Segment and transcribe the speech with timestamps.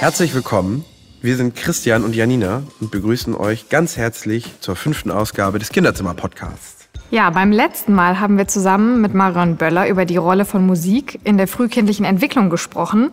[0.00, 0.84] Herzlich willkommen.
[1.22, 6.88] Wir sind Christian und Janina und begrüßen euch ganz herzlich zur fünften Ausgabe des Kinderzimmer-Podcasts.
[7.10, 11.18] Ja, beim letzten Mal haben wir zusammen mit Marion Böller über die Rolle von Musik
[11.24, 13.10] in der frühkindlichen Entwicklung gesprochen.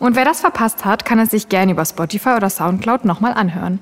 [0.00, 3.78] Und wer das verpasst hat, kann es sich gerne über Spotify oder Soundcloud nochmal anhören.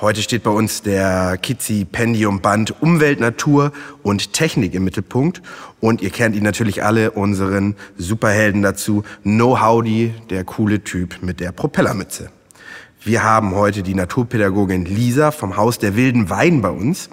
[0.00, 3.70] Heute steht bei uns der Kitzi Pendium Band Umwelt, Natur
[4.02, 5.40] und Technik im Mittelpunkt.
[5.78, 9.04] Und ihr kennt ihn natürlich alle, unseren Superhelden dazu.
[9.22, 12.30] No Howdy, der coole Typ mit der Propellermütze.
[13.04, 17.08] Wir haben heute die Naturpädagogin Lisa vom Haus der wilden Weiden bei uns.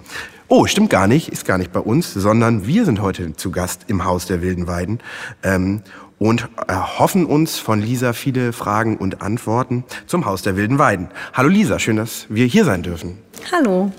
[0.48, 3.84] Oh, stimmt gar nicht, ist gar nicht bei uns, sondern wir sind heute zu Gast
[3.86, 4.98] im Haus der wilden Weiden.
[5.44, 5.82] Ähm,
[6.22, 11.08] und erhoffen uns von Lisa viele Fragen und Antworten zum Haus der wilden Weiden.
[11.34, 13.18] Hallo Lisa, schön, dass wir hier sein dürfen.
[13.50, 13.90] Hallo.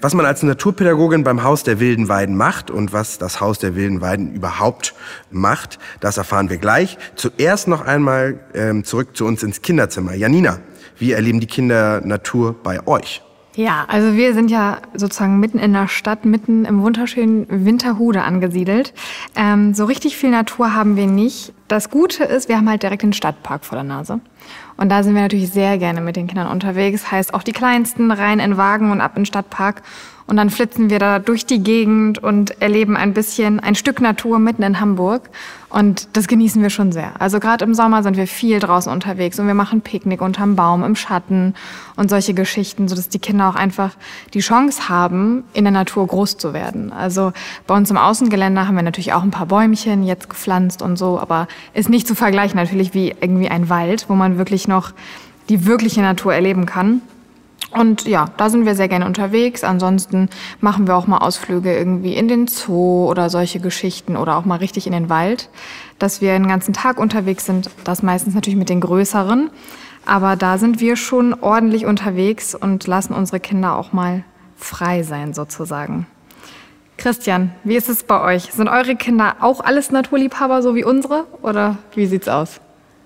[0.00, 3.74] Was man als Naturpädagogin beim Haus der wilden Weiden macht und was das Haus der
[3.74, 4.94] wilden Weiden überhaupt
[5.32, 6.96] macht, das erfahren wir gleich.
[7.16, 10.14] Zuerst noch einmal ähm, zurück zu uns ins Kinderzimmer.
[10.14, 10.60] Janina,
[10.96, 13.22] wie erleben die Kinder Natur bei euch?
[13.58, 18.94] Ja, also wir sind ja sozusagen mitten in der Stadt, mitten im wunderschönen Winterhude angesiedelt.
[19.34, 21.52] Ähm, so richtig viel Natur haben wir nicht.
[21.66, 24.20] Das Gute ist, wir haben halt direkt den Stadtpark vor der Nase.
[24.76, 27.10] Und da sind wir natürlich sehr gerne mit den Kindern unterwegs.
[27.10, 29.82] Heißt auch die Kleinsten rein in Wagen und ab in den Stadtpark.
[30.28, 34.38] Und dann flitzen wir da durch die Gegend und erleben ein bisschen ein Stück Natur
[34.38, 35.30] mitten in Hamburg.
[35.70, 37.18] Und das genießen wir schon sehr.
[37.18, 40.84] Also gerade im Sommer sind wir viel draußen unterwegs und wir machen Picknick unterm Baum
[40.84, 41.54] im Schatten
[41.96, 43.92] und solche Geschichten, sodass die Kinder auch einfach
[44.34, 46.92] die Chance haben, in der Natur groß zu werden.
[46.92, 47.32] Also
[47.66, 51.18] bei uns im Außengelände haben wir natürlich auch ein paar Bäumchen jetzt gepflanzt und so,
[51.18, 54.92] aber ist nicht zu vergleichen natürlich wie irgendwie ein Wald, wo man wirklich noch
[55.48, 57.00] die wirkliche Natur erleben kann.
[57.70, 59.62] Und ja, da sind wir sehr gerne unterwegs.
[59.62, 60.30] Ansonsten
[60.60, 64.56] machen wir auch mal Ausflüge irgendwie in den Zoo oder solche Geschichten oder auch mal
[64.56, 65.50] richtig in den Wald,
[65.98, 67.70] dass wir den ganzen Tag unterwegs sind.
[67.84, 69.50] Das meistens natürlich mit den größeren.
[70.06, 74.24] Aber da sind wir schon ordentlich unterwegs und lassen unsere Kinder auch mal
[74.56, 76.06] frei sein sozusagen.
[76.96, 78.52] Christian, wie ist es bei euch?
[78.52, 81.26] Sind eure Kinder auch alles Naturliebhaber, so wie unsere?
[81.42, 82.60] Oder wie sieht's aus?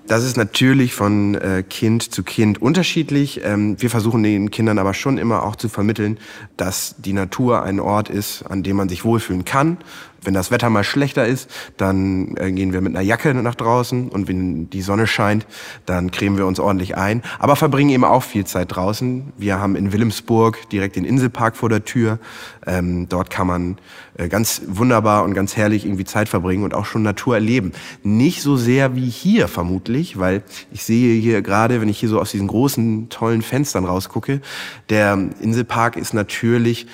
[0.07, 3.41] Das ist natürlich von äh, Kind zu Kind unterschiedlich.
[3.45, 6.19] Ähm, wir versuchen den Kindern aber schon immer auch zu vermitteln,
[6.57, 9.79] dass die Natur ein Ort ist, an dem man sich wohlfühlen kann,
[10.25, 14.09] wenn das Wetter mal schlechter ist, dann äh, gehen wir mit einer Jacke nach draußen
[14.09, 15.47] und wenn die Sonne scheint,
[15.87, 17.23] dann cremen wir uns ordentlich ein.
[17.39, 19.33] Aber verbringen eben auch viel Zeit draußen.
[19.37, 22.19] Wir haben in Wilhelmsburg direkt den Inselpark vor der Tür.
[22.67, 23.79] Ähm, dort kann man
[24.17, 27.73] äh, ganz wunderbar und ganz herrlich irgendwie Zeit verbringen und auch schon Natur erleben.
[28.03, 32.21] Nicht so sehr wie hier vermutlich, weil ich sehe hier gerade, wenn ich hier so
[32.21, 34.41] aus diesen großen, tollen Fenstern rausgucke,
[34.89, 36.87] der Inselpark ist natürlich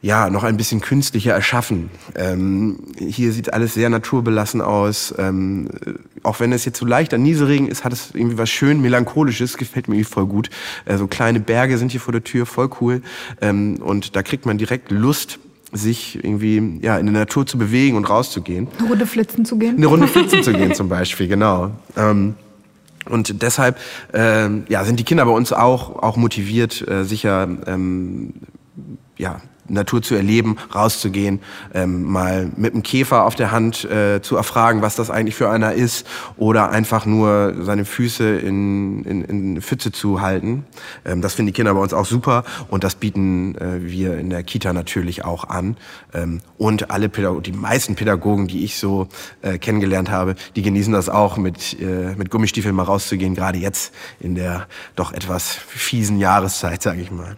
[0.00, 1.90] ja, noch ein bisschen künstlicher erschaffen.
[2.14, 5.12] Ähm, hier sieht alles sehr naturbelassen aus.
[5.18, 5.68] Ähm,
[6.22, 9.88] auch wenn es jetzt so leichter Nieselregen ist, hat es irgendwie was schön melancholisches, gefällt
[9.88, 10.50] mir irgendwie voll gut.
[10.84, 13.02] Äh, so kleine Berge sind hier vor der Tür, voll cool.
[13.40, 15.40] Ähm, und da kriegt man direkt Lust,
[15.72, 18.68] sich irgendwie ja in der Natur zu bewegen und rauszugehen.
[18.78, 19.76] Eine Runde flitzen zu gehen.
[19.76, 21.72] Eine Runde flitzen zu gehen zum Beispiel, genau.
[21.96, 22.36] Ähm,
[23.10, 23.78] und deshalb
[24.12, 28.34] äh, ja, sind die Kinder bei uns auch, auch motiviert, äh, sicher ähm,
[29.16, 31.40] ja, Natur zu erleben, rauszugehen,
[31.74, 35.50] ähm, mal mit einem Käfer auf der Hand äh, zu erfragen, was das eigentlich für
[35.50, 36.06] einer ist,
[36.36, 40.64] oder einfach nur seine Füße in, in, in Pfütze zu halten.
[41.04, 44.30] Ähm, das finden die Kinder bei uns auch super und das bieten äh, wir in
[44.30, 45.76] der Kita natürlich auch an.
[46.14, 49.08] Ähm, und alle Pädagogen, die meisten Pädagogen, die ich so
[49.42, 53.92] äh, kennengelernt habe, die genießen das auch, mit, äh, mit Gummistiefeln mal rauszugehen, gerade jetzt
[54.20, 57.36] in der doch etwas fiesen Jahreszeit, sage ich mal.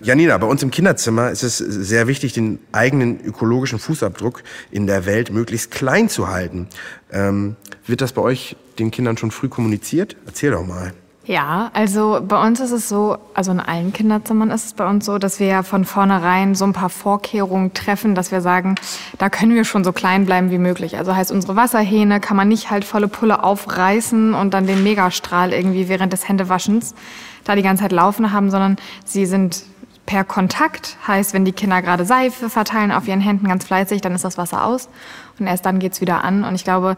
[0.00, 5.06] Janina, bei uns im Kinderzimmer ist es sehr wichtig, den eigenen ökologischen Fußabdruck in der
[5.06, 6.68] Welt möglichst klein zu halten.
[7.12, 7.56] Ähm,
[7.86, 10.16] wird das bei euch den Kindern schon früh kommuniziert?
[10.26, 10.92] Erzähl doch mal.
[11.26, 15.06] Ja, also bei uns ist es so, also in allen Kinderzimmern ist es bei uns
[15.06, 18.74] so, dass wir ja von vornherein so ein paar Vorkehrungen treffen, dass wir sagen,
[19.16, 20.98] da können wir schon so klein bleiben wie möglich.
[20.98, 25.54] Also heißt, unsere Wasserhähne kann man nicht halt volle Pulle aufreißen und dann den Megastrahl
[25.54, 26.94] irgendwie während des Händewaschens
[27.44, 28.76] da die ganze Zeit laufen haben, sondern
[29.06, 29.64] sie sind
[30.06, 30.96] per Kontakt.
[31.06, 34.38] Heißt, wenn die Kinder gerade Seife verteilen auf ihren Händen ganz fleißig, dann ist das
[34.38, 34.88] Wasser aus
[35.38, 36.44] und erst dann geht's wieder an.
[36.44, 36.96] Und ich glaube,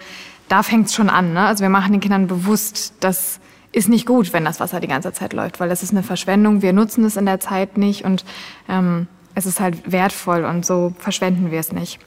[0.49, 1.33] da fängt's schon an.
[1.33, 1.41] Ne?
[1.41, 3.41] Also wir machen den Kindern bewusst, das
[3.73, 6.63] ist nicht gut, wenn das Wasser die ganze Zeit läuft, weil das ist eine Verschwendung.
[6.63, 8.25] Wir nutzen es in der Zeit nicht und
[8.69, 11.99] ähm, es ist halt wertvoll und so verschwenden wir es nicht.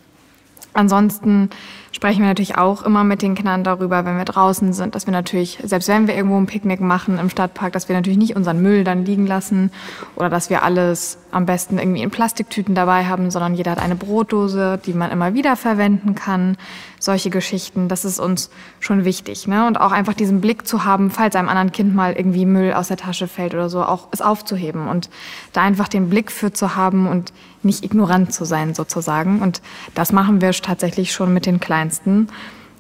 [0.74, 1.50] Ansonsten
[1.91, 5.12] sprechen wir natürlich auch immer mit den Kindern darüber, wenn wir draußen sind, dass wir
[5.12, 8.62] natürlich, selbst wenn wir irgendwo ein Picknick machen im Stadtpark, dass wir natürlich nicht unseren
[8.62, 9.71] Müll dann liegen lassen
[10.15, 13.95] oder dass wir alles am besten irgendwie in Plastiktüten dabei haben, sondern jeder hat eine
[13.95, 16.57] Brotdose, die man immer wieder verwenden kann.
[17.00, 18.50] Solche Geschichten, das ist uns
[18.80, 19.47] schon wichtig.
[19.47, 19.65] Ne?
[19.68, 22.89] Und auch einfach diesen Blick zu haben, falls einem anderen Kind mal irgendwie Müll aus
[22.89, 25.09] der Tasche fällt oder so, auch es aufzuheben und
[25.53, 27.31] da einfach den Blick für zu haben und
[27.63, 29.41] nicht ignorant zu sein sozusagen.
[29.41, 29.61] Und
[29.94, 32.27] das machen wir tatsächlich schon mit den Kleinsten,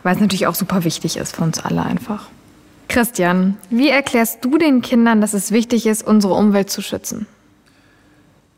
[0.03, 2.27] weil es natürlich auch super wichtig ist für uns alle einfach.
[2.87, 7.27] Christian, wie erklärst du den Kindern, dass es wichtig ist, unsere Umwelt zu schützen?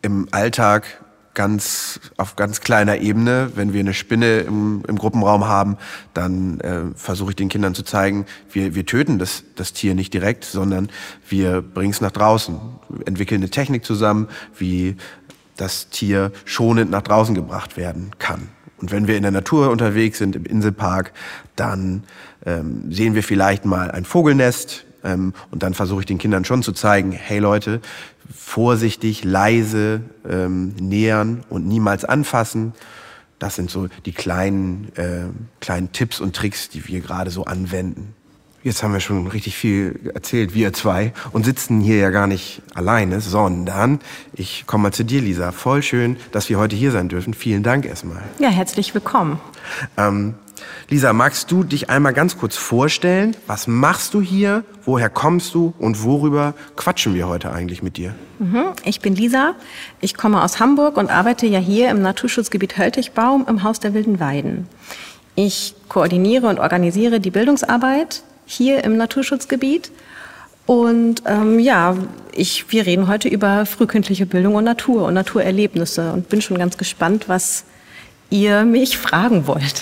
[0.02, 1.02] Im Alltag
[1.34, 5.78] ganz auf ganz kleiner Ebene, wenn wir eine Spinne im, im Gruppenraum haben,
[6.14, 10.14] dann äh, versuche ich den Kindern zu zeigen, wir, wir töten das, das Tier nicht
[10.14, 10.90] direkt, sondern
[11.30, 12.60] wir bringen es nach draußen,
[13.06, 14.28] entwickeln eine Technik zusammen,
[14.58, 14.98] wie
[15.62, 18.50] das Tier schonend nach draußen gebracht werden kann.
[18.78, 21.14] Und wenn wir in der Natur unterwegs sind, im Inselpark,
[21.56, 22.04] dann
[22.46, 24.86] ähm, sehen wir vielleicht mal ein Vogelnest.
[25.04, 27.80] Ähm, und dann versuche ich den Kindern schon zu zeigen, hey Leute,
[28.34, 32.74] vorsichtig, leise ähm, nähern und niemals anfassen.
[33.38, 35.26] Das sind so die kleinen, äh,
[35.60, 38.16] kleinen Tipps und Tricks, die wir gerade so anwenden.
[38.64, 42.62] Jetzt haben wir schon richtig viel erzählt, wir zwei, und sitzen hier ja gar nicht
[42.76, 44.00] alleine, sondern
[44.34, 45.52] ich komme mal zu dir, Lisa.
[45.52, 47.34] Voll schön, dass wir heute hier sein dürfen.
[47.34, 48.22] Vielen Dank erstmal.
[48.38, 49.40] Ja, herzlich willkommen.
[49.98, 50.36] Ähm,
[50.90, 53.36] Lisa, magst du dich einmal ganz kurz vorstellen?
[53.48, 54.64] Was machst du hier?
[54.86, 55.74] Woher kommst du?
[55.80, 58.14] Und worüber quatschen wir heute eigentlich mit dir?
[58.38, 59.56] Mhm, ich bin Lisa.
[60.02, 64.20] Ich komme aus Hamburg und arbeite ja hier im Naturschutzgebiet Höltigbaum im Haus der Wilden
[64.20, 64.68] Weiden.
[65.34, 69.92] Ich koordiniere und organisiere die Bildungsarbeit hier im Naturschutzgebiet.
[70.66, 71.96] Und ähm, ja,
[72.34, 76.78] ich, wir reden heute über frühkindliche Bildung und Natur und Naturerlebnisse und bin schon ganz
[76.78, 77.66] gespannt, was
[78.30, 79.82] ihr mich fragen wollt.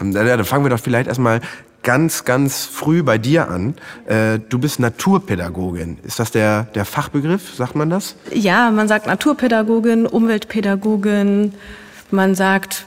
[0.00, 1.40] Ähm, dann fangen wir doch vielleicht erstmal
[1.82, 3.74] ganz, ganz früh bei dir an.
[4.06, 5.98] Äh, du bist Naturpädagogin.
[6.04, 8.16] Ist das der, der Fachbegriff, sagt man das?
[8.32, 11.54] Ja, man sagt Naturpädagogin, Umweltpädagogin,
[12.10, 12.86] man sagt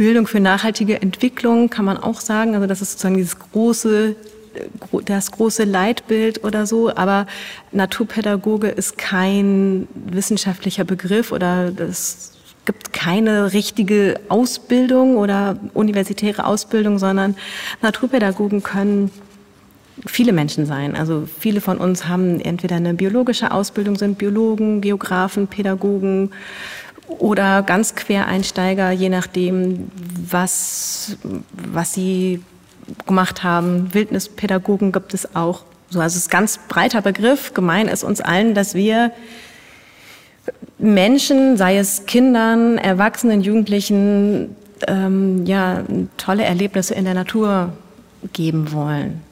[0.00, 2.54] Bildung für nachhaltige Entwicklung kann man auch sagen.
[2.54, 4.16] Also das ist sozusagen dieses große,
[5.04, 6.88] das große Leitbild oder so.
[6.96, 7.26] Aber
[7.70, 12.32] Naturpädagoge ist kein wissenschaftlicher Begriff oder das
[12.64, 17.36] gibt keine richtige Ausbildung oder universitäre Ausbildung, sondern
[17.82, 19.10] Naturpädagogen können
[20.06, 20.96] viele Menschen sein.
[20.96, 26.30] Also viele von uns haben entweder eine biologische Ausbildung, sind Biologen, Geografen, Pädagogen,
[27.18, 29.90] oder ganz Quereinsteiger, je nachdem,
[30.30, 31.16] was,
[31.52, 32.42] was sie
[33.06, 33.92] gemacht haben.
[33.92, 35.64] Wildnispädagogen gibt es auch.
[35.90, 37.54] So, also es ist ganz breiter Begriff.
[37.54, 39.12] Gemein ist uns allen, dass wir
[40.78, 45.84] Menschen, sei es Kindern, Erwachsenen, Jugendlichen, ähm, ja,
[46.16, 47.72] tolle Erlebnisse in der Natur
[48.32, 49.22] geben wollen.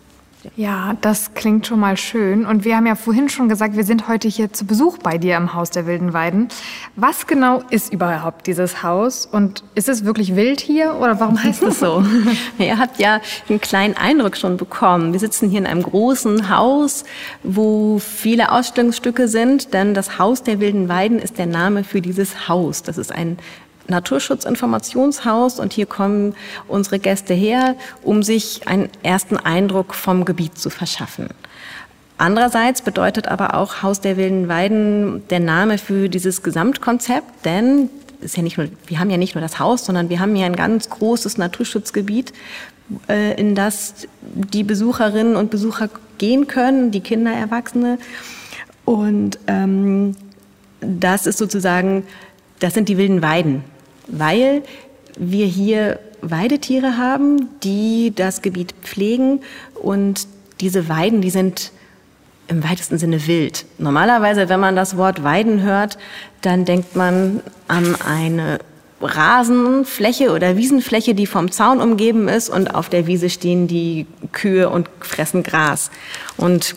[0.56, 2.46] Ja, das klingt schon mal schön.
[2.46, 5.36] Und wir haben ja vorhin schon gesagt, wir sind heute hier zu Besuch bei dir
[5.36, 6.48] im Haus der Wilden Weiden.
[6.96, 9.26] Was genau ist überhaupt dieses Haus?
[9.26, 12.04] Und ist es wirklich wild hier oder warum heißt es so?
[12.58, 15.12] Ihr habt ja einen kleinen Eindruck schon bekommen.
[15.12, 17.04] Wir sitzen hier in einem großen Haus,
[17.42, 22.48] wo viele Ausstellungsstücke sind, denn das Haus der Wilden Weiden ist der Name für dieses
[22.48, 22.82] Haus.
[22.82, 23.38] Das ist ein
[23.88, 26.34] Naturschutzinformationshaus und hier kommen
[26.68, 31.28] unsere Gäste her, um sich einen ersten Eindruck vom Gebiet zu verschaffen.
[32.18, 37.90] Andererseits bedeutet aber auch Haus der wilden Weiden der Name für dieses Gesamtkonzept, denn
[38.20, 40.46] ist ja nicht nur, wir haben ja nicht nur das Haus, sondern wir haben hier
[40.46, 42.32] ein ganz großes Naturschutzgebiet,
[43.08, 47.98] äh, in das die Besucherinnen und Besucher gehen können, die Kinder, Erwachsene.
[48.84, 50.16] Und ähm,
[50.80, 52.02] das ist sozusagen,
[52.58, 53.62] das sind die wilden Weiden
[54.08, 54.62] weil
[55.16, 59.40] wir hier Weidetiere haben, die das Gebiet pflegen
[59.74, 60.26] und
[60.60, 61.72] diese Weiden, die sind
[62.48, 63.66] im weitesten Sinne wild.
[63.78, 65.98] Normalerweise, wenn man das Wort Weiden hört,
[66.40, 68.58] dann denkt man an eine
[69.00, 74.68] Rasenfläche oder Wiesenfläche, die vom Zaun umgeben ist und auf der Wiese stehen die Kühe
[74.70, 75.90] und fressen Gras.
[76.36, 76.74] Und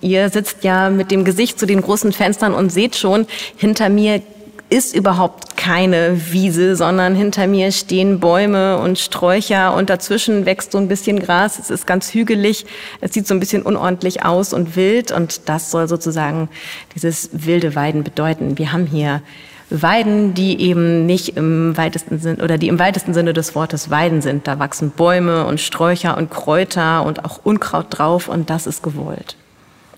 [0.00, 3.26] ihr sitzt ja mit dem Gesicht zu den großen Fenstern und seht schon,
[3.56, 4.22] hinter mir
[4.70, 10.78] ist überhaupt keine Wiese, sondern hinter mir stehen Bäume und Sträucher und dazwischen wächst so
[10.78, 11.58] ein bisschen Gras.
[11.58, 12.66] Es ist ganz hügelig.
[13.00, 16.48] Es sieht so ein bisschen unordentlich aus und wild und das soll sozusagen
[16.94, 18.58] dieses wilde Weiden bedeuten.
[18.58, 19.22] Wir haben hier
[19.70, 24.22] Weiden, die eben nicht im weitesten Sinne oder die im weitesten Sinne des Wortes Weiden
[24.22, 24.46] sind.
[24.46, 29.36] Da wachsen Bäume und Sträucher und Kräuter und auch Unkraut drauf und das ist gewollt.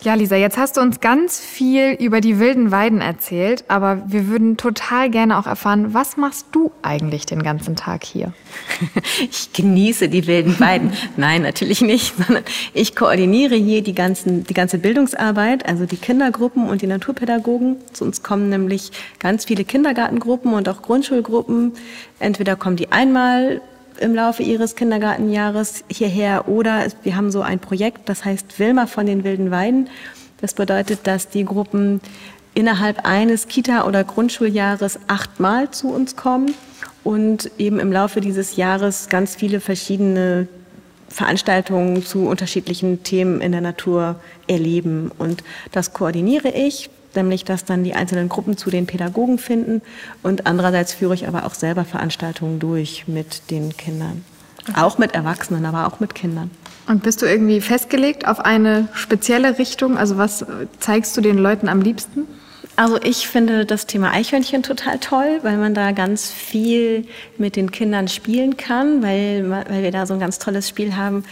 [0.02, 4.28] Ja, Lisa, jetzt hast du uns ganz viel über die wilden Weiden erzählt, aber wir
[4.28, 8.32] würden total gerne auch erfahren, was machst du eigentlich den ganzen Tag hier?
[9.30, 10.92] Ich genieße die wilden Weiden.
[11.16, 16.68] Nein, natürlich nicht, sondern ich koordiniere hier die, ganzen, die ganze Bildungsarbeit, also die Kindergruppen
[16.68, 17.76] und die Naturpädagogen.
[17.92, 21.72] Zu uns kommen nämlich ganz viele Kindergartengruppen und auch Grundschulgruppen.
[22.18, 23.62] Entweder kommen die einmal
[24.00, 29.06] im Laufe ihres Kindergartenjahres hierher oder wir haben so ein Projekt, das heißt Wilma von
[29.06, 29.88] den wilden Weiden.
[30.40, 32.00] Das bedeutet, dass die Gruppen
[32.54, 36.54] innerhalb eines Kita- oder Grundschuljahres achtmal zu uns kommen
[37.04, 40.48] und eben im Laufe dieses Jahres ganz viele verschiedene
[41.08, 44.16] Veranstaltungen zu unterschiedlichen Themen in der Natur
[44.48, 45.10] erleben.
[45.18, 49.82] Und das koordiniere ich nämlich dass dann die einzelnen Gruppen zu den Pädagogen finden.
[50.22, 54.24] Und andererseits führe ich aber auch selber Veranstaltungen durch mit den Kindern.
[54.74, 56.50] Auch mit Erwachsenen, aber auch mit Kindern.
[56.88, 59.96] Und bist du irgendwie festgelegt auf eine spezielle Richtung?
[59.96, 60.44] Also was
[60.78, 62.26] zeigst du den Leuten am liebsten?
[62.78, 67.06] Also ich finde das Thema Eichhörnchen total toll, weil man da ganz viel
[67.38, 71.24] mit den Kindern spielen kann, weil, weil wir da so ein ganz tolles Spiel haben,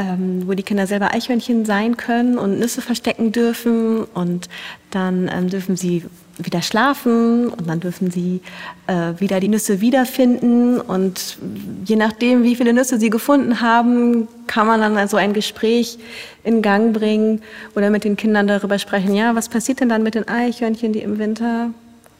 [0.00, 4.04] ähm, wo die Kinder selber Eichhörnchen sein können und Nüsse verstecken dürfen.
[4.04, 4.48] Und
[4.90, 6.04] dann ähm, dürfen sie
[6.38, 8.40] wieder schlafen und dann dürfen sie
[8.86, 10.80] äh, wieder die Nüsse wiederfinden.
[10.80, 11.36] Und
[11.84, 15.98] je nachdem, wie viele Nüsse sie gefunden haben, kann man dann also ein Gespräch
[16.44, 17.42] in Gang bringen
[17.76, 21.00] oder mit den Kindern darüber sprechen, ja, was passiert denn dann mit den Eichhörnchen, die
[21.00, 21.70] im Winter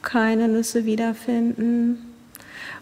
[0.03, 1.97] keine Nüsse wiederfinden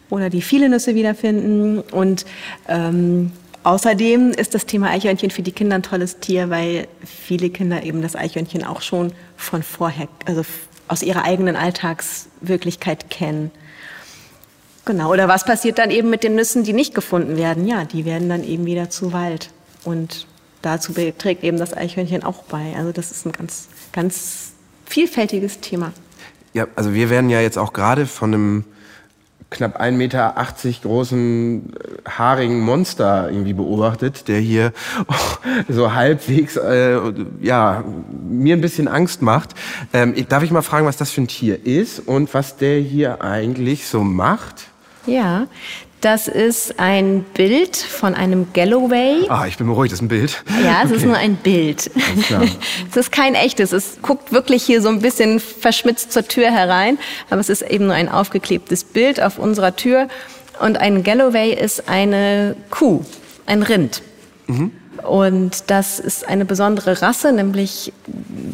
[0.09, 1.79] oder die viele Nüsse wiederfinden?
[1.79, 2.25] Und
[2.67, 3.31] ähm,
[3.63, 8.01] Außerdem ist das Thema Eichhörnchen für die Kinder ein tolles Tier, weil viele Kinder eben
[8.01, 10.45] das Eichhörnchen auch schon von vorher, also
[10.87, 13.51] aus ihrer eigenen Alltagswirklichkeit kennen.
[14.85, 17.67] Genau, oder was passiert dann eben mit den Nüssen, die nicht gefunden werden?
[17.67, 19.51] Ja, die werden dann eben wieder zu Wald.
[19.83, 20.25] Und
[20.61, 22.73] dazu trägt eben das Eichhörnchen auch bei.
[22.75, 24.53] Also das ist ein ganz, ganz
[24.85, 25.93] vielfältiges Thema.
[26.53, 28.65] Ja, also wir werden ja jetzt auch gerade von einem
[29.49, 30.35] knapp 1,80 Meter
[30.83, 34.73] großen äh, haarigen Monster irgendwie beobachtet, der hier
[35.69, 36.99] so halbwegs, äh,
[37.41, 37.83] ja,
[38.27, 39.55] mir ein bisschen Angst macht.
[39.93, 43.23] Ähm, darf ich mal fragen, was das für ein Tier ist und was der hier
[43.23, 44.67] eigentlich so macht?
[45.05, 45.47] Ja,
[46.01, 49.27] das ist ein Bild von einem Galloway.
[49.27, 50.43] Ah, ich bin beruhigt, das ist ein Bild.
[50.63, 50.95] Ja, es okay.
[50.95, 51.91] ist nur ein Bild.
[52.89, 53.73] es ist kein echtes.
[53.73, 56.97] Es guckt wirklich hier so ein bisschen verschmitzt zur Tür herein.
[57.29, 60.07] Aber es ist eben nur ein aufgeklebtes Bild auf unserer Tür.
[60.59, 63.03] Und ein Galloway ist eine Kuh,
[63.45, 64.01] ein Rind.
[64.47, 64.71] Mhm.
[65.03, 67.93] Und das ist eine besondere Rasse, nämlich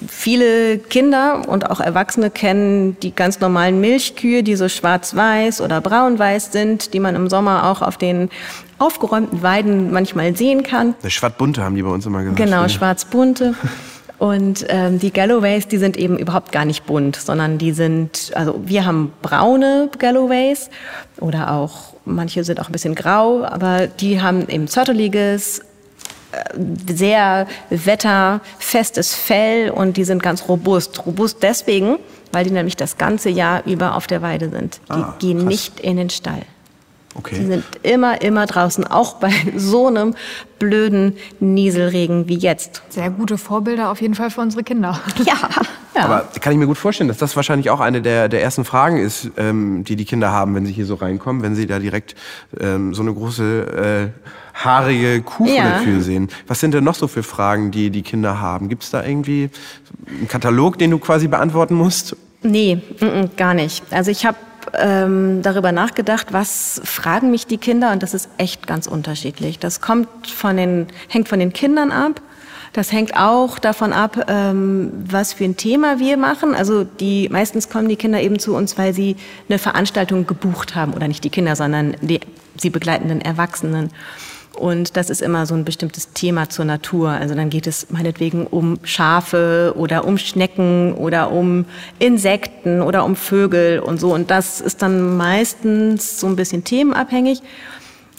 [0.07, 6.51] viele Kinder und auch Erwachsene kennen die ganz normalen Milchkühe, die so schwarz-weiß oder braun-weiß
[6.51, 8.29] sind, die man im Sommer auch auf den
[8.77, 10.95] aufgeräumten Weiden manchmal sehen kann.
[11.05, 12.37] Schwarz-bunte haben die bei uns immer gesagt.
[12.37, 13.55] Genau, schwarz-bunte.
[14.17, 18.61] Und ähm, die Galloways, die sind eben überhaupt gar nicht bunt, sondern die sind, also
[18.65, 20.69] wir haben braune Galloways
[21.19, 25.61] oder auch manche sind auch ein bisschen grau, aber die haben eben zotteliges,
[26.87, 31.05] sehr wetterfestes Fell und die sind ganz robust.
[31.05, 31.97] Robust deswegen,
[32.31, 34.79] weil die nämlich das ganze Jahr über auf der Weide sind.
[34.89, 35.47] Die ah, gehen krass.
[35.47, 36.41] nicht in den Stall.
[37.17, 37.35] Okay.
[37.39, 40.15] Die sind immer, immer draußen, auch bei so einem
[40.59, 42.81] blöden Nieselregen wie jetzt.
[42.89, 44.99] Sehr gute Vorbilder auf jeden Fall für unsere Kinder.
[45.25, 45.49] Ja.
[45.95, 46.03] ja.
[46.03, 48.97] Aber kann ich mir gut vorstellen, dass das wahrscheinlich auch eine der, der ersten Fragen
[48.97, 52.15] ist, ähm, die die Kinder haben, wenn sie hier so reinkommen, wenn sie da direkt
[52.59, 56.29] ähm, so eine große äh, haarige Kuh vor der Tür sehen.
[56.47, 58.67] Was sind denn noch so für Fragen, die die Kinder haben?
[58.67, 59.49] Gibt es da irgendwie
[60.07, 62.15] einen Katalog, den du quasi beantworten musst?
[62.43, 63.83] Nee, m -m, gar nicht.
[63.91, 64.37] Also ich habe
[64.73, 69.59] ähm, darüber nachgedacht, was fragen mich die Kinder und das ist echt ganz unterschiedlich.
[69.59, 72.21] Das kommt von den, hängt von den Kindern ab.
[72.73, 76.53] Das hängt auch davon ab, ähm, was für ein Thema wir machen.
[76.53, 79.15] Also die meistens kommen die Kinder eben zu uns, weil sie
[79.47, 82.19] eine Veranstaltung gebucht haben oder nicht die Kinder, sondern die
[82.57, 83.91] sie begleitenden Erwachsenen.
[84.57, 87.09] Und das ist immer so ein bestimmtes Thema zur Natur.
[87.09, 91.65] Also dann geht es meinetwegen um Schafe oder um Schnecken oder um
[91.99, 94.13] Insekten oder um Vögel und so.
[94.13, 97.41] Und das ist dann meistens so ein bisschen themenabhängig.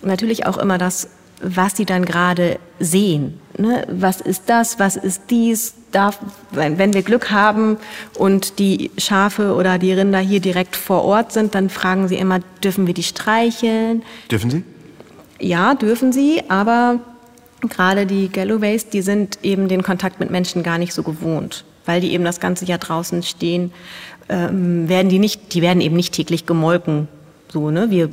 [0.02, 1.08] Natürlich auch immer das,
[1.40, 3.40] was sie dann gerade sehen.
[3.58, 3.86] Ne?
[3.90, 4.78] Was ist das?
[4.78, 5.74] Was ist dies?
[5.92, 6.18] Darf,
[6.50, 7.78] wenn wir Glück haben
[8.18, 12.40] und die Schafe oder die Rinder hier direkt vor Ort sind, dann fragen sie immer,
[12.62, 14.02] dürfen wir die streicheln?
[14.30, 14.64] Dürfen sie?
[15.38, 17.00] Ja, dürfen sie, aber
[17.60, 22.00] gerade die Galloways, die sind eben den Kontakt mit Menschen gar nicht so gewohnt, weil
[22.00, 23.72] die eben das ganze Jahr draußen stehen,
[24.28, 27.08] ähm, werden die nicht, die werden eben nicht täglich gemolken.
[27.52, 27.90] So, ne?
[27.90, 28.10] Wir,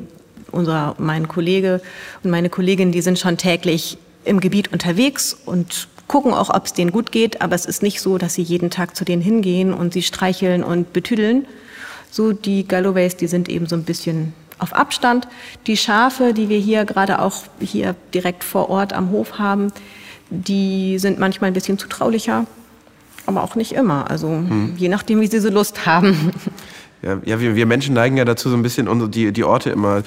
[0.51, 1.81] unser, mein Kollege
[2.23, 6.73] und meine Kollegin, die sind schon täglich im Gebiet unterwegs und gucken auch, ob es
[6.73, 9.73] denen gut geht, aber es ist nicht so, dass sie jeden Tag zu denen hingehen
[9.73, 11.47] und sie streicheln und betüdeln.
[12.11, 14.33] So die Galloways, die sind eben so ein bisschen
[14.63, 15.27] auf Abstand.
[15.67, 19.71] Die Schafe, die wir hier gerade auch hier direkt vor Ort am Hof haben,
[20.29, 22.45] die sind manchmal ein bisschen zutraulicher,
[23.25, 24.09] aber auch nicht immer.
[24.09, 24.73] Also hm.
[24.77, 26.31] je nachdem, wie sie so Lust haben.
[27.03, 29.69] Ja, ja wir, wir Menschen neigen ja dazu, so ein bisschen unsere, die, die Orte
[29.69, 30.03] immer,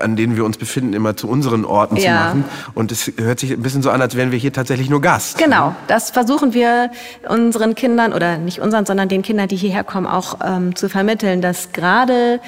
[0.00, 2.02] an denen wir uns befinden, immer zu unseren Orten ja.
[2.02, 2.44] zu machen.
[2.74, 5.36] Und es hört sich ein bisschen so an, als wären wir hier tatsächlich nur Gast.
[5.36, 6.90] Genau, das versuchen wir
[7.28, 11.42] unseren Kindern, oder nicht unseren, sondern den Kindern, die hierher kommen, auch ähm, zu vermitteln,
[11.42, 12.40] dass gerade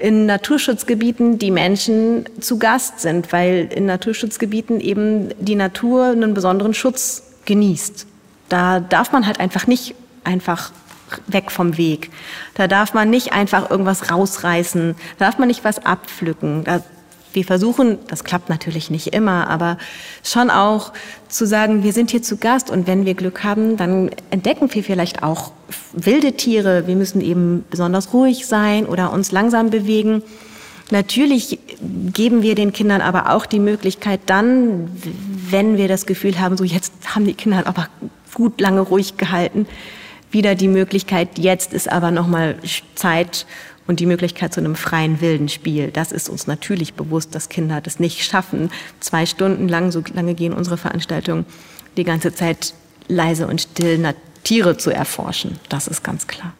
[0.00, 6.74] in Naturschutzgebieten die Menschen zu Gast sind, weil in Naturschutzgebieten eben die Natur einen besonderen
[6.74, 8.06] Schutz genießt.
[8.48, 10.72] Da darf man halt einfach nicht einfach
[11.26, 12.10] weg vom Weg.
[12.54, 16.64] Da darf man nicht einfach irgendwas rausreißen, da darf man nicht was abpflücken.
[16.64, 16.82] Da,
[17.34, 19.78] wir versuchen, das klappt natürlich nicht immer, aber
[20.22, 20.92] schon auch
[21.28, 24.84] zu sagen, wir sind hier zu Gast und wenn wir Glück haben, dann entdecken wir
[24.84, 25.52] vielleicht auch
[25.92, 26.86] wilde Tiere.
[26.86, 30.22] Wir müssen eben besonders ruhig sein oder uns langsam bewegen.
[30.90, 31.58] Natürlich
[32.12, 34.90] geben wir den Kindern aber auch die Möglichkeit dann,
[35.50, 37.88] wenn wir das Gefühl haben, so jetzt haben die Kinder aber
[38.34, 39.66] gut lange ruhig gehalten,
[40.30, 42.56] wieder die Möglichkeit, jetzt ist aber nochmal
[42.96, 43.46] Zeit
[43.86, 45.90] und die Möglichkeit zu einem freien, wilden Spiel.
[45.90, 48.70] Das ist uns natürlich bewusst, dass Kinder das nicht schaffen.
[49.00, 51.46] Zwei Stunden lang, so lange gehen unsere Veranstaltungen,
[51.96, 52.74] die ganze Zeit
[53.08, 55.58] leise und still Tiere zu erforschen.
[55.68, 56.52] Das ist ganz klar.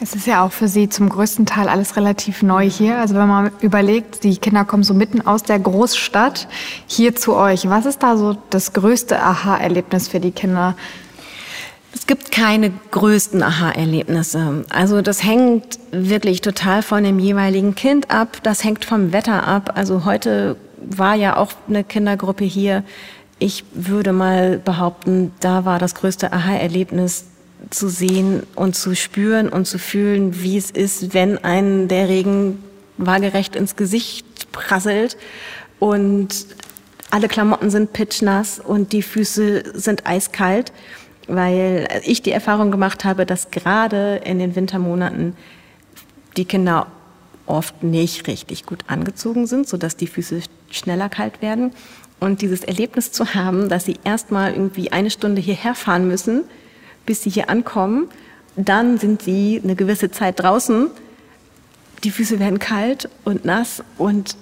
[0.00, 2.98] Es ist ja auch für Sie zum größten Teil alles relativ neu hier.
[2.98, 6.46] Also wenn man überlegt, die Kinder kommen so mitten aus der Großstadt
[6.86, 7.68] hier zu euch.
[7.68, 10.76] Was ist da so das größte Aha-Erlebnis für die Kinder?
[11.96, 14.66] Es gibt keine größten Aha-Erlebnisse.
[14.68, 18.36] Also das hängt wirklich total von dem jeweiligen Kind ab.
[18.42, 19.72] Das hängt vom Wetter ab.
[19.76, 22.84] Also heute war ja auch eine Kindergruppe hier.
[23.38, 27.24] Ich würde mal behaupten, da war das größte Aha-Erlebnis
[27.70, 32.62] zu sehen und zu spüren und zu fühlen, wie es ist, wenn ein der Regen
[32.98, 35.16] waagerecht ins Gesicht prasselt
[35.78, 36.46] und
[37.10, 40.72] alle Klamotten sind pitchnass und die Füße sind eiskalt
[41.26, 45.36] weil ich die Erfahrung gemacht habe, dass gerade in den Wintermonaten
[46.36, 46.86] die Kinder
[47.46, 51.72] oft nicht richtig gut angezogen sind, sodass die Füße schneller kalt werden.
[52.18, 56.44] Und dieses Erlebnis zu haben, dass sie erstmal irgendwie eine Stunde hierher fahren müssen,
[57.04, 58.08] bis sie hier ankommen,
[58.56, 60.90] dann sind sie eine gewisse Zeit draußen,
[62.04, 64.36] die Füße werden kalt und nass und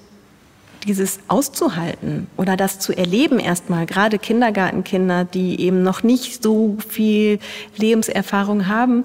[0.86, 7.38] dieses auszuhalten oder das zu erleben erstmal, gerade Kindergartenkinder, die eben noch nicht so viel
[7.76, 9.04] Lebenserfahrung haben,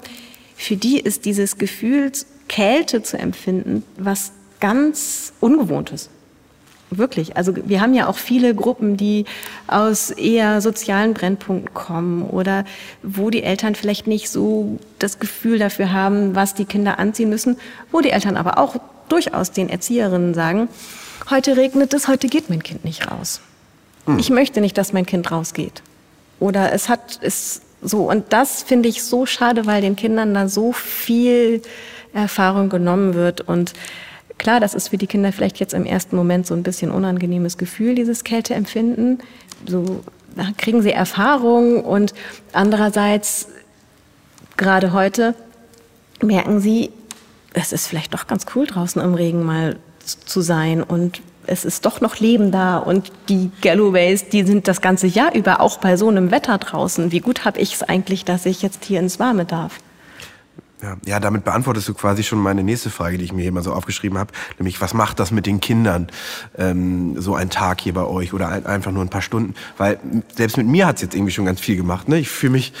[0.56, 2.12] für die ist dieses Gefühl,
[2.48, 6.10] Kälte zu empfinden, was ganz Ungewohntes.
[6.90, 7.36] Wirklich.
[7.36, 9.24] Also wir haben ja auch viele Gruppen, die
[9.68, 12.64] aus eher sozialen Brennpunkten kommen oder
[13.04, 17.56] wo die Eltern vielleicht nicht so das Gefühl dafür haben, was die Kinder anziehen müssen,
[17.92, 18.76] wo die Eltern aber auch
[19.08, 20.68] durchaus den Erzieherinnen sagen,
[21.28, 23.40] heute regnet es, heute geht mein Kind nicht raus.
[24.06, 24.18] Hm.
[24.18, 25.82] Ich möchte nicht, dass mein Kind rausgeht.
[26.38, 28.08] Oder es hat, es so.
[28.08, 31.62] Und das finde ich so schade, weil den Kindern da so viel
[32.12, 33.42] Erfahrung genommen wird.
[33.42, 33.74] Und
[34.38, 37.58] klar, das ist für die Kinder vielleicht jetzt im ersten Moment so ein bisschen unangenehmes
[37.58, 39.18] Gefühl, dieses Kälteempfinden.
[39.66, 40.00] So
[40.36, 42.14] da kriegen sie Erfahrung und
[42.52, 43.48] andererseits,
[44.56, 45.34] gerade heute,
[46.22, 46.90] merken sie,
[47.52, 51.84] es ist vielleicht doch ganz cool draußen im Regen mal zu sein und es ist
[51.86, 55.96] doch noch Leben da und die Galloways, die sind das ganze Jahr über auch bei
[55.96, 57.12] so einem Wetter draußen.
[57.12, 59.78] Wie gut habe ich es eigentlich, dass ich jetzt hier ins Warme darf?
[60.82, 63.62] Ja, ja, damit beantwortest du quasi schon meine nächste Frage, die ich mir hier mal
[63.62, 66.08] so aufgeschrieben habe, nämlich was macht das mit den Kindern,
[66.56, 69.54] ähm, so ein Tag hier bei euch oder ein, einfach nur ein paar Stunden?
[69.76, 69.98] Weil
[70.34, 72.08] selbst mit mir hat's jetzt irgendwie schon ganz viel gemacht.
[72.08, 72.18] Ne?
[72.18, 72.72] Ich fühle mich,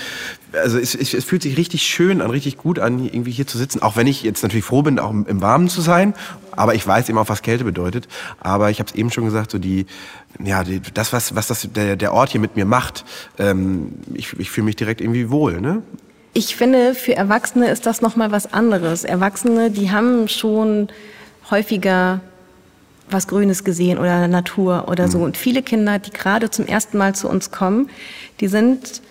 [0.54, 3.58] also es, es, es fühlt sich richtig schön an, richtig gut an, irgendwie hier zu
[3.58, 6.14] sitzen, auch wenn ich jetzt natürlich froh bin, auch im Warmen zu sein,
[6.52, 8.08] aber ich weiß eben auch, was Kälte bedeutet.
[8.40, 9.86] Aber ich habe es eben schon gesagt, so die,
[10.42, 13.04] ja, die, das, was, was das, der, der Ort hier mit mir macht,
[13.38, 15.60] ähm, ich, ich fühle mich direkt irgendwie wohl.
[15.60, 15.82] Ne?
[16.32, 19.04] Ich finde, für Erwachsene ist das nochmal was anderes.
[19.04, 20.88] Erwachsene, die haben schon
[21.50, 22.20] häufiger
[23.10, 25.18] was Grünes gesehen oder Natur oder so.
[25.18, 25.24] Mhm.
[25.24, 27.90] Und viele Kinder, die gerade zum ersten Mal zu uns kommen,
[28.40, 29.02] die sind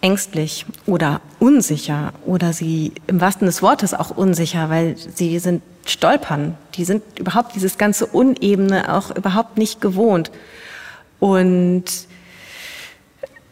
[0.00, 6.56] ängstlich oder unsicher oder sie im wahrsten des Wortes auch unsicher, weil sie sind stolpern.
[6.74, 10.30] Die sind überhaupt dieses ganze Unebene auch überhaupt nicht gewohnt.
[11.20, 11.84] Und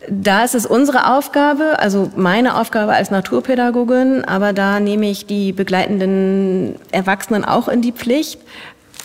[0.09, 5.53] da ist es unsere Aufgabe, also meine Aufgabe als Naturpädagogin, aber da nehme ich die
[5.53, 8.41] begleitenden Erwachsenen auch in die Pflicht,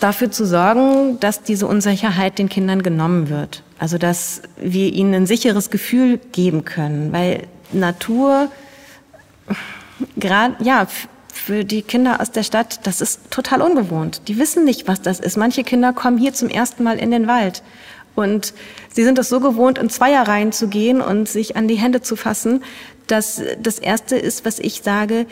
[0.00, 3.62] dafür zu sorgen, dass diese Unsicherheit den Kindern genommen wird.
[3.78, 8.48] Also dass wir ihnen ein sicheres Gefühl geben können, weil Natur
[10.16, 10.86] gerade ja
[11.32, 14.22] für die Kinder aus der Stadt, das ist total ungewohnt.
[14.28, 15.36] Die wissen nicht, was das ist.
[15.36, 17.62] Manche Kinder kommen hier zum ersten Mal in den Wald
[18.14, 18.52] und
[18.92, 22.16] sie sind es so gewohnt, in Zweierreihen zu gehen und sich an die Hände zu
[22.16, 22.62] fassen,
[23.06, 25.26] dass das erste ist, was ich sage,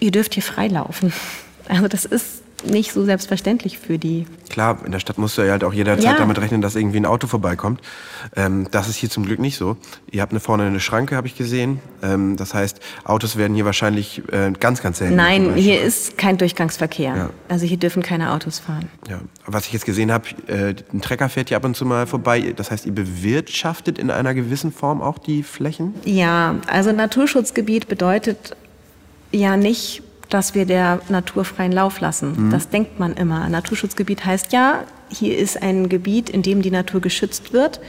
[0.00, 1.12] ihr dürft hier freilaufen.
[1.70, 4.26] Also das ist nicht so selbstverständlich für die.
[4.48, 6.18] Klar, in der Stadt musst du ja halt auch jederzeit ja.
[6.18, 7.80] damit rechnen, dass irgendwie ein Auto vorbeikommt.
[8.34, 9.76] Ähm, das ist hier zum Glück nicht so.
[10.10, 11.80] Ihr habt eine vorne eine Schranke, habe ich gesehen.
[12.02, 15.16] Ähm, das heißt, Autos werden hier wahrscheinlich äh, ganz, ganz selten.
[15.16, 17.16] Nein, hier ist kein Durchgangsverkehr.
[17.16, 17.30] Ja.
[17.48, 18.88] Also hier dürfen keine Autos fahren.
[19.08, 19.20] Ja.
[19.46, 22.54] Was ich jetzt gesehen habe, äh, ein Trecker fährt hier ab und zu mal vorbei.
[22.56, 25.94] Das heißt, ihr bewirtschaftet in einer gewissen Form auch die Flächen?
[26.04, 28.56] Ja, also Naturschutzgebiet bedeutet
[29.30, 32.46] ja nicht dass wir der Natur freien Lauf lassen.
[32.46, 32.50] Mhm.
[32.50, 33.48] Das denkt man immer.
[33.48, 37.80] Naturschutzgebiet heißt ja, hier ist ein Gebiet, in dem die Natur geschützt wird.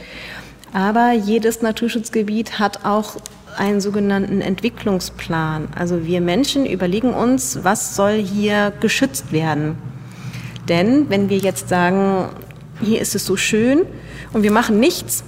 [0.72, 3.16] Aber jedes Naturschutzgebiet hat auch
[3.56, 5.68] einen sogenannten Entwicklungsplan.
[5.74, 9.76] Also wir Menschen überlegen uns, was soll hier geschützt werden.
[10.68, 12.28] Denn wenn wir jetzt sagen,
[12.80, 13.82] hier ist es so schön
[14.32, 15.24] und wir machen nichts,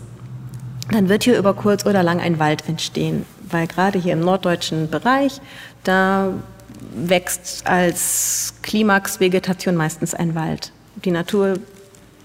[0.91, 3.27] dann wird hier über kurz oder lang ein Wald entstehen.
[3.51, 5.41] Weil gerade hier im norddeutschen Bereich,
[5.85, 6.33] da
[6.95, 10.73] wächst als Klimaxvegetation meistens ein Wald.
[11.05, 11.55] Die Natur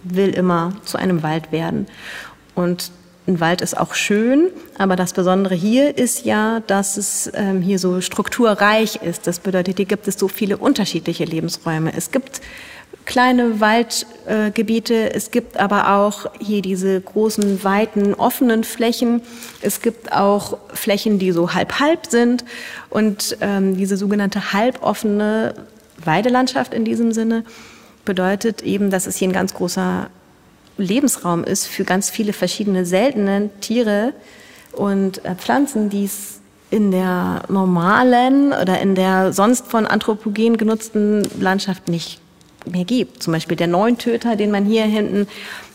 [0.03, 1.87] will immer zu einem Wald werden.
[2.55, 2.91] Und
[3.27, 7.77] ein Wald ist auch schön, aber das Besondere hier ist ja, dass es ähm, hier
[7.77, 9.27] so strukturreich ist.
[9.27, 11.91] Das bedeutet, hier gibt es so viele unterschiedliche Lebensräume.
[11.93, 12.41] Es gibt
[13.07, 15.13] kleine Waldgebiete.
[15.13, 19.21] es gibt aber auch hier diese großen, weiten, offenen Flächen.
[19.61, 22.45] Es gibt auch Flächen, die so halb-halb sind.
[22.89, 25.55] Und ähm, diese sogenannte halboffene
[26.03, 27.45] Weidelandschaft in diesem Sinne
[28.05, 30.09] bedeutet eben, dass es hier ein ganz großer
[30.77, 34.13] Lebensraum ist für ganz viele verschiedene seltene Tiere
[34.73, 41.23] und äh, Pflanzen, die es in der normalen oder in der sonst von Anthropogen genutzten
[41.39, 42.19] Landschaft nicht
[42.71, 43.23] mehr gibt.
[43.23, 45.27] Zum Beispiel der Neuntöter, den man hier hinten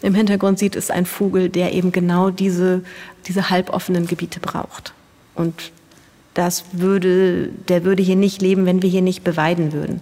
[0.02, 2.83] im Hintergrund sieht, ist ein Vogel, der eben genau diese,
[3.26, 4.92] diese halboffenen Gebiete braucht.
[5.35, 5.72] Und
[6.35, 10.00] das würde, der würde hier nicht leben, wenn wir hier nicht beweiden würden.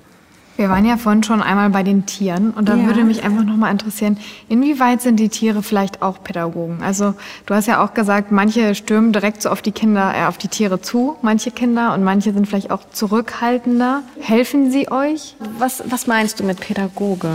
[0.60, 2.84] Wir waren ja vorhin schon einmal bei den Tieren und da ja.
[2.84, 4.18] würde mich einfach noch mal interessieren,
[4.50, 6.82] inwieweit sind die Tiere vielleicht auch Pädagogen?
[6.82, 7.14] Also
[7.46, 10.48] du hast ja auch gesagt, manche stürmen direkt so auf die Kinder, äh, auf die
[10.48, 14.02] Tiere zu, manche Kinder und manche sind vielleicht auch zurückhaltender.
[14.20, 15.34] Helfen sie euch?
[15.58, 17.30] Was, was meinst du mit Pädagoge?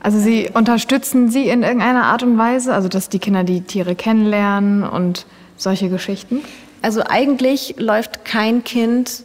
[0.00, 3.94] Also sie unterstützen sie in irgendeiner Art und Weise, also dass die Kinder die Tiere
[3.94, 5.24] kennenlernen und
[5.56, 6.40] solche Geschichten?
[6.82, 9.22] Also eigentlich läuft kein Kind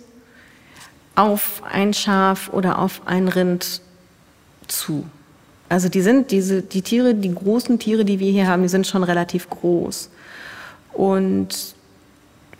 [1.15, 3.81] auf ein Schaf oder auf ein Rind
[4.67, 5.05] zu.
[5.69, 8.87] Also die sind diese die Tiere, die großen Tiere, die wir hier haben, die sind
[8.87, 10.09] schon relativ groß.
[10.93, 11.75] Und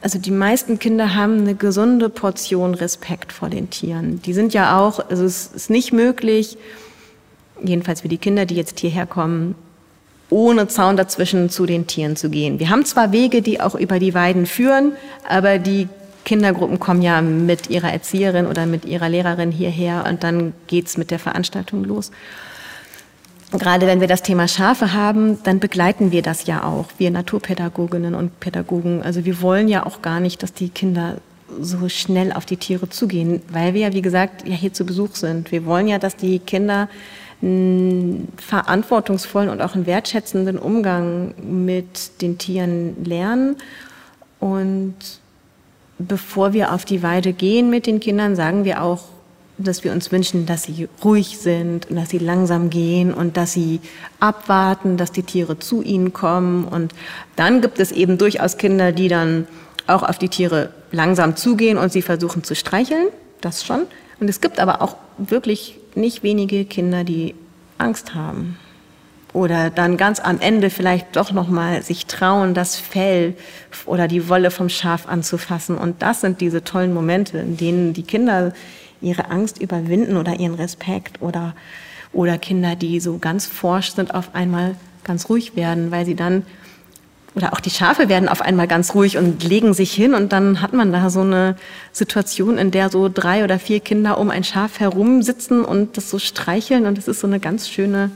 [0.01, 4.21] also die meisten Kinder haben eine gesunde Portion Respekt vor den Tieren.
[4.21, 6.57] Die sind ja auch, also es ist nicht möglich,
[7.63, 9.55] jedenfalls für die Kinder, die jetzt hierher kommen,
[10.29, 12.59] ohne Zaun dazwischen zu den Tieren zu gehen.
[12.59, 14.93] Wir haben zwar Wege, die auch über die Weiden führen,
[15.27, 15.87] aber die
[16.25, 21.12] Kindergruppen kommen ja mit ihrer Erzieherin oder mit ihrer Lehrerin hierher und dann geht's mit
[21.12, 22.12] der Veranstaltung los.
[23.51, 28.15] Gerade wenn wir das Thema Schafe haben, dann begleiten wir das ja auch, wir Naturpädagoginnen
[28.15, 29.03] und Pädagogen.
[29.03, 31.17] Also wir wollen ja auch gar nicht, dass die Kinder
[31.60, 35.15] so schnell auf die Tiere zugehen, weil wir ja, wie gesagt, ja hier zu Besuch
[35.15, 35.51] sind.
[35.51, 36.88] Wir wollen ja, dass die Kinder
[37.41, 43.57] einen verantwortungsvollen und auch einen wertschätzenden Umgang mit den Tieren lernen
[44.39, 44.95] und
[46.07, 49.05] bevor wir auf die Weide gehen mit den Kindern, sagen wir auch,
[49.57, 53.53] dass wir uns wünschen, dass sie ruhig sind und dass sie langsam gehen und dass
[53.53, 53.79] sie
[54.19, 56.65] abwarten, dass die Tiere zu ihnen kommen.
[56.65, 56.93] Und
[57.35, 59.47] dann gibt es eben durchaus Kinder, die dann
[59.87, 63.07] auch auf die Tiere langsam zugehen und sie versuchen zu streicheln.
[63.41, 63.81] Das schon.
[64.19, 67.35] Und es gibt aber auch wirklich nicht wenige Kinder, die
[67.77, 68.57] Angst haben
[69.34, 73.36] oder dann ganz am Ende vielleicht doch noch mal sich trauen, das Fell
[73.86, 75.78] oder die Wolle vom Schaf anzufassen.
[75.78, 78.54] Und das sind diese tollen Momente, in denen die Kinder
[79.02, 81.56] ihre Angst überwinden oder ihren Respekt oder
[82.13, 86.44] oder Kinder, die so ganz forsch sind, auf einmal ganz ruhig werden, weil sie dann
[87.34, 90.62] oder auch die Schafe werden auf einmal ganz ruhig und legen sich hin und dann
[90.62, 91.56] hat man da so eine
[91.94, 96.10] Situation, in der so drei oder vier Kinder um ein Schaf herum sitzen und das
[96.10, 98.12] so streicheln und es ist so eine ganz schöne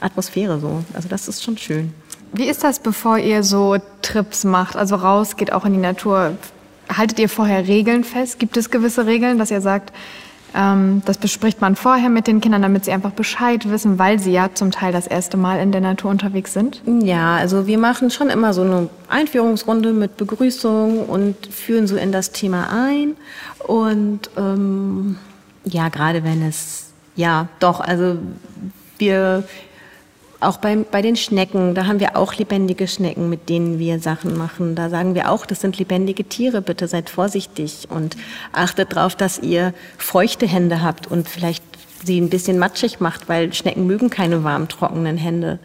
[0.00, 0.82] Atmosphäre so.
[0.94, 1.92] Also das ist schon schön.
[2.32, 6.36] Wie ist das, bevor ihr so Trips macht, also rausgeht auch in die Natur?
[6.94, 8.38] Haltet ihr vorher Regeln fest?
[8.38, 9.92] Gibt es gewisse Regeln, dass ihr sagt,
[10.56, 14.30] Ähm, das bespricht man vorher mit den Kindern, damit sie einfach Bescheid wissen, weil sie
[14.30, 16.80] ja zum Teil das erste Mal in der Natur unterwegs sind.
[16.86, 22.12] Ja, also wir machen schon immer so eine Einführungsrunde mit Begrüßung und führen so in
[22.12, 23.16] das Thema ein.
[23.66, 25.18] Und ähm,
[25.64, 28.18] ja, gerade wenn es, ja, doch, also
[28.98, 29.42] wir
[30.44, 34.36] auch bei, bei den Schnecken, da haben wir auch lebendige Schnecken, mit denen wir Sachen
[34.36, 34.74] machen.
[34.74, 38.16] Da sagen wir auch, das sind lebendige Tiere, bitte seid vorsichtig und
[38.52, 41.64] achtet darauf, dass ihr feuchte Hände habt und vielleicht
[42.04, 45.58] sie ein bisschen matschig macht, weil Schnecken mögen keine warm, trockenen Hände.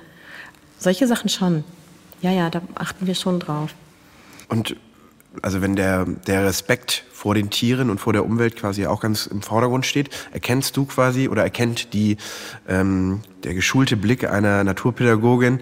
[0.78, 1.64] Solche Sachen schon.
[2.22, 3.74] Ja, ja, da achten wir schon drauf.
[4.48, 4.76] Und
[5.42, 9.26] also wenn der, der Respekt vor den Tieren und vor der Umwelt quasi auch ganz
[9.26, 12.18] im Vordergrund steht, erkennst du quasi oder erkennt die,
[12.68, 15.60] ähm, der geschulte Blick einer Naturpädagogin,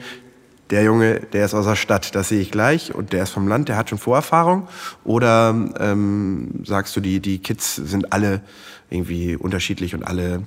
[0.69, 3.47] der Junge, der ist aus der Stadt, das sehe ich gleich, und der ist vom
[3.47, 4.67] Land, der hat schon Vorerfahrung?
[5.05, 8.41] Oder ähm, sagst du, die, die Kids sind alle
[8.89, 10.43] irgendwie unterschiedlich und alle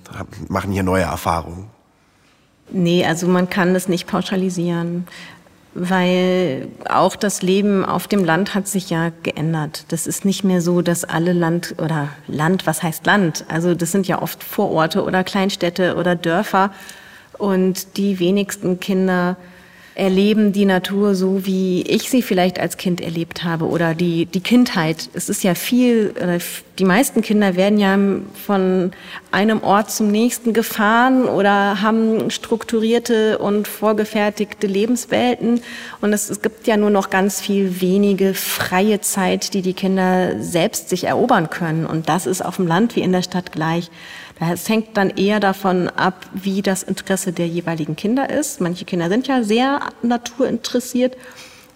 [0.49, 1.69] machen hier neue Erfahrungen?
[2.71, 5.07] Nee, also man kann das nicht pauschalisieren
[5.75, 9.85] weil auch das Leben auf dem Land hat sich ja geändert.
[9.89, 13.45] Das ist nicht mehr so, dass alle Land oder Land, was heißt Land?
[13.49, 16.73] Also das sind ja oft Vororte oder Kleinstädte oder Dörfer
[17.39, 19.37] und die wenigsten Kinder
[19.95, 24.41] erleben die Natur so, wie ich sie vielleicht als Kind erlebt habe oder die, die
[24.41, 25.09] Kindheit.
[25.15, 26.15] Es ist ja viel,
[26.79, 27.99] die meisten Kinder werden ja
[28.47, 28.93] von
[29.33, 35.61] einem Ort zum nächsten gefahren oder haben strukturierte und vorgefertigte Lebenswelten.
[36.01, 40.41] Und es, es gibt ja nur noch ganz viel wenige freie Zeit, die die Kinder
[40.41, 41.85] selbst sich erobern können.
[41.85, 43.91] Und das ist auf dem Land wie in der Stadt gleich.
[44.41, 48.61] Es hängt dann eher davon ab, wie das Interesse der jeweiligen Kinder ist.
[48.61, 51.17] Manche Kinder sind ja sehr naturinteressiert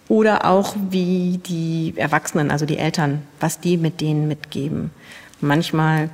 [0.07, 4.89] oder auch wie die Erwachsenen, also die Eltern, was die mit denen mitgeben.
[5.41, 6.09] Manchmal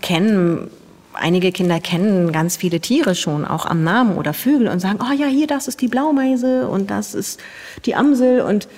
[0.00, 0.70] kennen
[1.12, 5.12] einige Kinder kennen ganz viele Tiere schon, auch am Namen oder Vögel und sagen, oh
[5.12, 7.40] ja, hier, das ist die Blaumeise und das ist
[7.84, 8.68] die Amsel und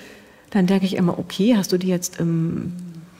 [0.49, 2.73] dann denke ich immer, okay, hast du die jetzt im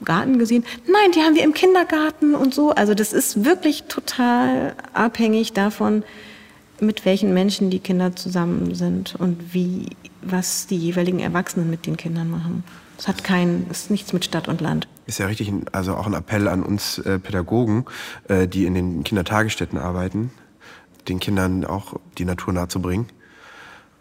[0.04, 0.64] Garten gesehen?
[0.86, 2.70] Nein, die haben wir im Kindergarten und so.
[2.70, 6.02] Also das ist wirklich total abhängig davon,
[6.80, 9.86] mit welchen Menschen die Kinder zusammen sind und wie,
[10.22, 12.64] was die jeweiligen Erwachsenen mit den Kindern machen.
[12.98, 14.88] Es hat kein, ist nichts mit Stadt und Land.
[15.06, 17.84] Ist ja richtig, also auch ein Appell an uns äh, Pädagogen,
[18.28, 20.30] äh, die in den Kindertagesstätten arbeiten,
[21.08, 23.06] den Kindern auch die Natur nahezubringen.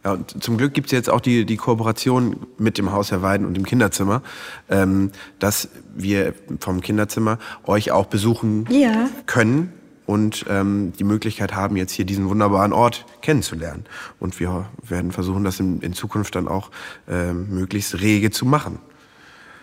[0.04, 3.22] Ja, und zum Glück gibt es jetzt auch die, die Kooperation mit dem Haus der
[3.22, 4.22] Weiden und dem Kinderzimmer,
[4.70, 9.10] ähm, dass wir vom Kinderzimmer euch auch besuchen ja.
[9.26, 9.72] können
[10.06, 13.86] und ähm, die Möglichkeit haben, jetzt hier diesen wunderbaren Ort kennenzulernen.
[14.20, 16.70] Und wir werden versuchen, das in, in Zukunft dann auch
[17.08, 18.80] ähm, möglichst rege zu machen.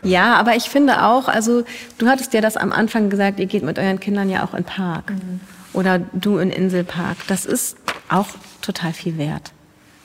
[0.03, 1.65] Ja, aber ich finde auch, also
[1.99, 4.63] du hattest ja das am Anfang gesagt, ihr geht mit euren Kindern ja auch in
[4.63, 5.41] den Park mhm.
[5.75, 7.19] oder du in Inselpark.
[7.27, 7.77] Das ist
[8.09, 8.29] auch
[8.63, 9.53] total viel wert.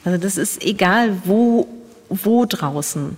[0.06, 1.68] Also das ist egal, wo,
[2.10, 3.18] wo draußen.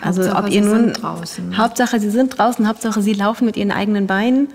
[0.00, 1.56] Also Hauptsache, ob ihr nun draußen.
[1.56, 4.48] Hauptsache sie sind draußen, Hauptsache sie laufen mit ihren eigenen Beinen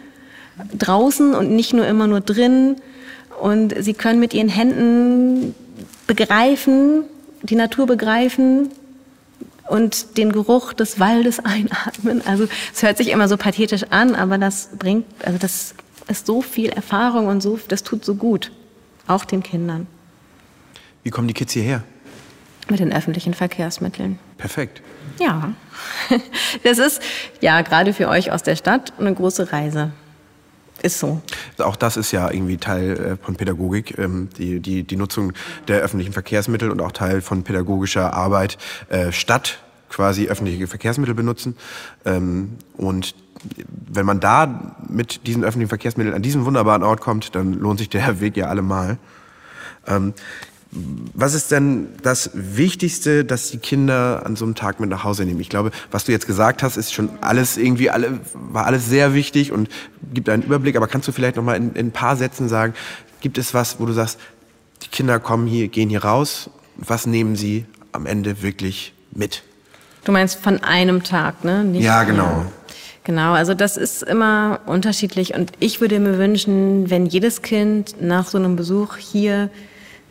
[0.77, 2.77] draußen und nicht nur immer nur drin
[3.39, 5.55] und sie können mit ihren Händen
[6.07, 7.03] begreifen,
[7.43, 8.69] die Natur begreifen
[9.69, 12.21] und den Geruch des Waldes einatmen.
[12.25, 15.75] Also es hört sich immer so pathetisch an, aber das bringt, also das
[16.07, 18.51] ist so viel Erfahrung und so, das tut so gut,
[19.07, 19.87] auch den Kindern.
[21.07, 21.83] Wie kommen die Kids hierher?
[22.69, 24.19] Mit den öffentlichen Verkehrsmitteln.
[24.37, 24.81] Perfekt.
[25.21, 25.53] Ja.
[26.63, 27.01] Das ist
[27.39, 29.93] ja gerade für euch aus der Stadt eine große Reise.
[30.81, 31.21] Ist so.
[31.59, 35.31] Auch das ist ja irgendwie Teil äh, von Pädagogik, ähm, die, die, die Nutzung
[35.69, 38.57] der öffentlichen Verkehrsmittel und auch Teil von pädagogischer Arbeit
[38.89, 41.55] äh, statt quasi öffentliche Verkehrsmittel benutzen.
[42.03, 43.15] Ähm, und
[43.65, 47.87] wenn man da mit diesen öffentlichen Verkehrsmitteln an diesen wunderbaren Ort kommt, dann lohnt sich
[47.87, 48.97] der Weg ja allemal.
[50.71, 55.25] Was ist denn das Wichtigste, dass die Kinder an so einem Tag mit nach Hause
[55.25, 55.39] nehmen?
[55.39, 59.13] Ich glaube, was du jetzt gesagt hast, ist schon alles irgendwie, alle, war alles sehr
[59.13, 59.69] wichtig und
[60.13, 60.75] gibt einen Überblick.
[60.75, 62.73] Aber kannst du vielleicht noch mal in, in ein paar Sätzen sagen,
[63.21, 64.19] gibt es was, wo du sagst,
[64.83, 66.49] die Kinder kommen hier, gehen hier raus.
[66.75, 69.43] Was nehmen sie am Ende wirklich mit?
[70.03, 71.63] Du meinst von einem Tag, ne?
[71.63, 72.45] Nicht ja, genau.
[73.03, 78.27] Genau, also das ist immer unterschiedlich und ich würde mir wünschen, wenn jedes Kind nach
[78.27, 79.49] so einem Besuch hier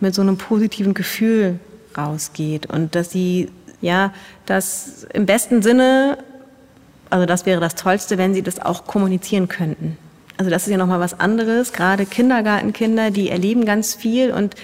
[0.01, 1.59] mit so einem positiven Gefühl
[1.97, 4.13] rausgeht und dass sie ja
[4.45, 6.19] das im besten Sinne,
[7.11, 9.97] also das wäre das Tollste, wenn sie das auch kommunizieren könnten.
[10.39, 11.73] Also das ist ja noch mal was anderes.
[11.73, 14.55] Gerade Kindergartenkinder, die erleben ganz viel und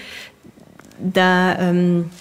[0.99, 2.11] da ähm,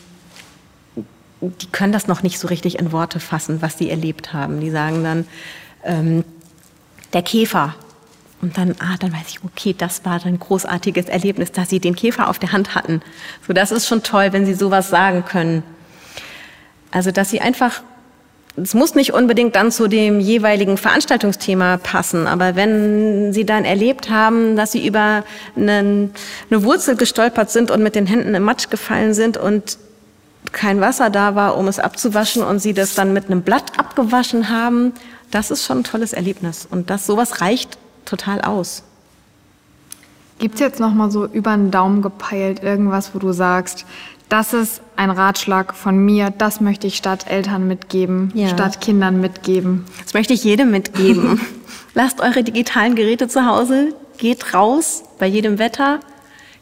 [1.43, 4.61] die können das noch nicht so richtig in Worte fassen, was sie erlebt haben.
[4.61, 5.27] Die sagen dann
[5.85, 6.25] ähm,
[7.13, 7.75] der Käfer
[8.43, 11.95] Und dann, ah, dann weiß ich, okay, das war ein großartiges Erlebnis, dass Sie den
[11.95, 13.01] Käfer auf der Hand hatten.
[13.47, 15.63] So, das ist schon toll, wenn Sie sowas sagen können.
[16.91, 17.83] Also, dass Sie einfach,
[18.57, 24.11] es muss nicht unbedingt dann zu dem jeweiligen Veranstaltungsthema passen, aber wenn Sie dann erlebt
[24.11, 25.23] haben, dass Sie über
[25.55, 26.13] einen,
[26.51, 29.79] eine Wurzel gestolpert sind und mit den Händen im Matsch gefallen sind und
[30.51, 34.49] kein Wasser da war, um es abzuwaschen und Sie das dann mit einem Blatt abgewaschen
[34.49, 34.93] haben,
[35.31, 36.67] das ist schon ein tolles Erlebnis.
[36.69, 37.79] Und das, sowas reicht
[38.13, 38.83] total aus.
[40.39, 43.87] Gibt es jetzt noch mal so über den Daumen gepeilt irgendwas, wo du sagst,
[44.29, 48.49] das ist ein Ratschlag von mir, das möchte ich Stadteltern mitgeben, ja.
[48.49, 49.85] Stadtkindern mitgeben?
[50.03, 51.41] Das möchte ich jedem mitgeben.
[51.95, 56.01] Lasst eure digitalen Geräte zu Hause, geht raus bei jedem Wetter,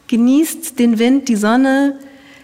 [0.07, 1.97] genießt den Wind, die Sonne,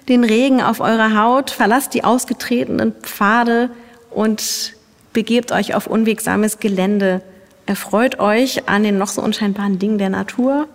[0.08, 3.70] den Regen auf eurer Haut, verlasst die ausgetretenen Pfade
[4.10, 4.74] und
[5.14, 7.22] begebt euch auf unwegsames Gelände.
[7.68, 10.68] Erfreut euch an den noch so unscheinbaren Dingen der Natur.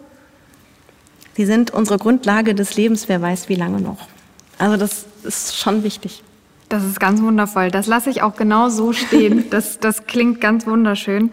[1.35, 4.09] Sie sind unsere Grundlage des Lebens, wer weiß wie lange noch.
[4.59, 6.22] Also das ist schon wichtig.
[6.68, 7.70] Das ist ganz wundervoll.
[7.70, 9.44] Das lasse ich auch genau so stehen.
[9.50, 11.31] Das, das klingt ganz wunderschön.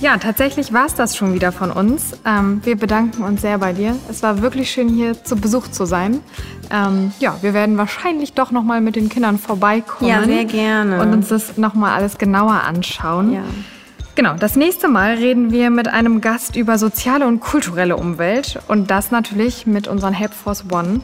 [0.00, 2.12] Ja, tatsächlich war es das schon wieder von uns.
[2.26, 3.96] Ähm, wir bedanken uns sehr bei dir.
[4.10, 6.20] Es war wirklich schön, hier zu Besuch zu sein.
[6.70, 10.10] Ähm, ja, wir werden wahrscheinlich doch noch mal mit den Kindern vorbeikommen.
[10.10, 11.00] Ja, sehr gerne.
[11.00, 13.32] Und uns das noch mal alles genauer anschauen.
[13.32, 13.44] Ja.
[14.16, 18.88] Genau, das nächste Mal reden wir mit einem Gast über soziale und kulturelle Umwelt und
[18.90, 21.00] das natürlich mit unseren Helpforce One.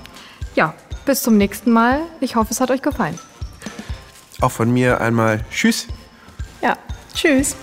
[0.54, 0.74] Ja,
[1.06, 2.02] bis zum nächsten Mal.
[2.20, 3.18] Ich hoffe, es hat euch gefallen.
[4.40, 5.88] Auch von mir einmal Tschüss.
[6.62, 6.76] Ja,
[7.12, 7.56] Tschüss.